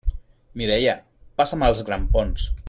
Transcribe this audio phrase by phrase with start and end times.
[0.61, 0.95] Mireia,
[1.41, 2.51] passa'm els grampons!